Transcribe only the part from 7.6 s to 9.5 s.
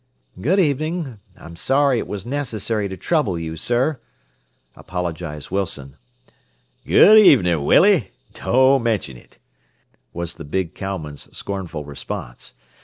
Willie. Don't mention it,"